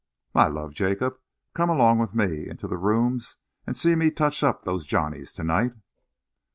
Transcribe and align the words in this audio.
My 0.33 0.47
love, 0.47 0.73
Jacob. 0.73 1.19
Come 1.53 1.69
along 1.69 1.99
with 1.99 2.15
me 2.15 2.49
into 2.49 2.67
the 2.67 2.79
Rooms 2.79 3.35
and 3.67 3.77
see 3.77 3.93
me 3.95 4.09
touch 4.09 4.41
up 4.41 4.63
those 4.63 4.87
Johnnies 4.87 5.31
to 5.33 5.43
night." 5.43 5.73